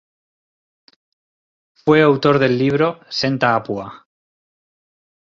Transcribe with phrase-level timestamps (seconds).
[1.75, 4.07] Fue el autor del libro "Senta a Pua!